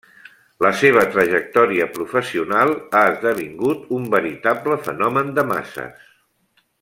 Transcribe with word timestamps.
La 0.65 0.69
seva 0.77 1.01
trajectòria 1.15 1.87
professional 1.99 2.73
ha 2.97 3.03
esdevingut 3.11 3.87
un 4.01 4.09
veritable 4.17 4.79
fenomen 4.89 5.31
de 5.41 5.49
masses. 5.55 6.13